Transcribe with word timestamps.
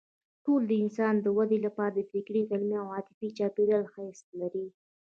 ټولنه 0.43 0.69
د 0.69 0.71
انسان 0.83 1.13
د 1.21 1.27
ودې 1.37 1.59
لپاره 1.65 1.91
د 1.95 1.99
فکري، 2.11 2.41
علمي 2.51 2.77
او 2.83 2.87
عاطفي 2.95 3.27
چاپېریال 3.37 3.85
حیثیت 3.93 4.29
لري. 4.41 4.65